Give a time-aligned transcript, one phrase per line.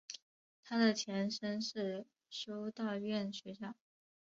[0.63, 3.75] 它的前身是修道院学校。